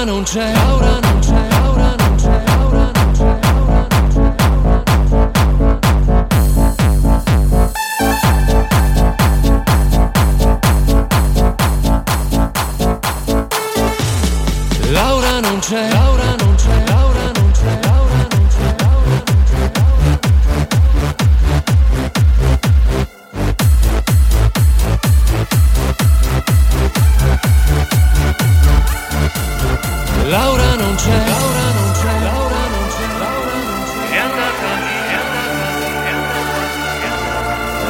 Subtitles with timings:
[0.00, 1.39] Haurano non c'è, Haurano non c'è.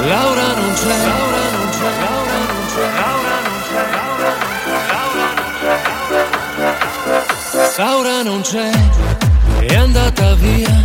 [0.07, 6.25] Laura non c'è, Laura non c'è, Laura non c'è, Laura non c'è, Laura non c'è,
[6.57, 6.91] Laura non
[7.53, 8.71] c'è, Laura non c'è,
[9.67, 10.83] è andata via,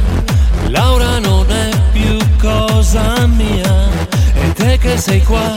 [0.67, 3.89] Laura non è più cosa mia,
[4.33, 5.53] e te che sei qua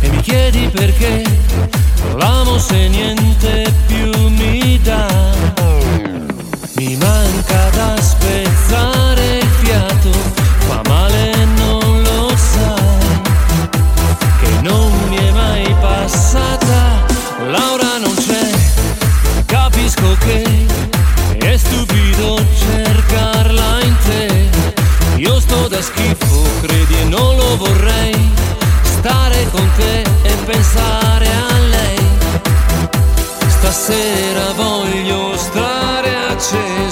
[0.00, 1.24] e mi chiedi perché,
[2.16, 5.06] l'amo se niente più mi dà,
[6.76, 8.51] mi manca da aspettare.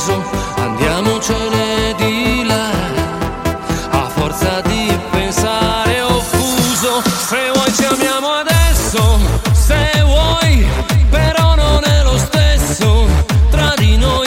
[0.00, 0.22] peso,
[0.56, 2.70] andiamocene di là,
[3.90, 9.18] a forza di pensare ho fuso, se vuoi ci amiamo adesso,
[9.52, 10.66] se vuoi,
[11.10, 13.06] però non è lo stesso,
[13.50, 14.19] tra di noi.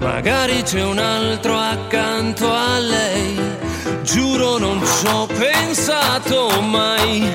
[0.00, 3.38] Magari c'è un altro accanto a lei.
[4.02, 7.30] Giuro non ci ho pensato mai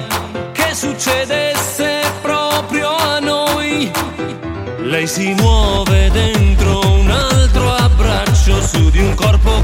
[0.52, 3.92] che succedesse proprio a noi.
[4.80, 9.62] Lei si muove dentro un altro abbraccio su di un corpo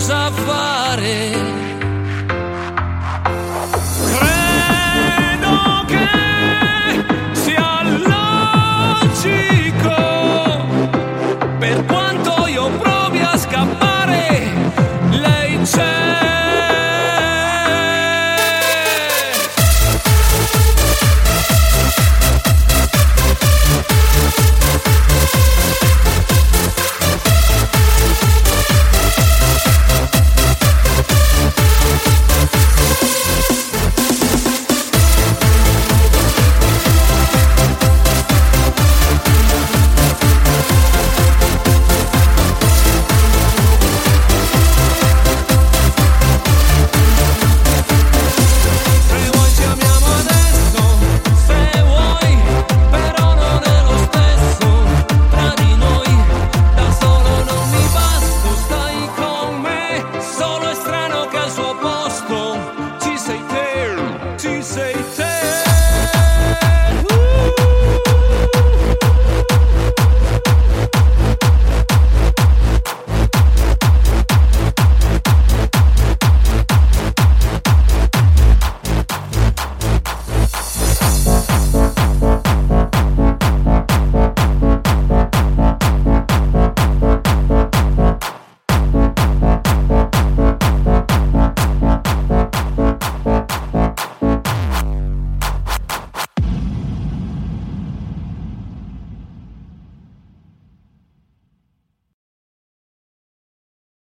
[0.00, 1.69] cosa fare